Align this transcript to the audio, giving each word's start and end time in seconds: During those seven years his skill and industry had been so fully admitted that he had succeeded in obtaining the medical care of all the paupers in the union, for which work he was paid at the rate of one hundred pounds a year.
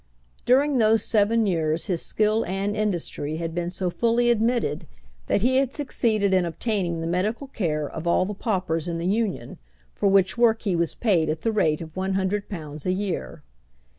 During 0.45 0.79
those 0.79 1.05
seven 1.05 1.45
years 1.45 1.85
his 1.85 2.01
skill 2.01 2.43
and 2.47 2.75
industry 2.75 3.35
had 3.37 3.53
been 3.53 3.69
so 3.69 3.91
fully 3.91 4.31
admitted 4.31 4.87
that 5.27 5.43
he 5.43 5.57
had 5.57 5.73
succeeded 5.75 6.33
in 6.33 6.43
obtaining 6.43 7.01
the 7.01 7.05
medical 7.05 7.45
care 7.45 7.87
of 7.87 8.07
all 8.07 8.25
the 8.25 8.33
paupers 8.33 8.87
in 8.87 8.97
the 8.97 9.05
union, 9.05 9.59
for 9.93 10.07
which 10.09 10.39
work 10.39 10.63
he 10.63 10.75
was 10.75 10.95
paid 10.95 11.29
at 11.29 11.41
the 11.43 11.51
rate 11.51 11.81
of 11.81 11.95
one 11.95 12.13
hundred 12.13 12.49
pounds 12.49 12.87
a 12.87 12.91
year. 12.91 13.43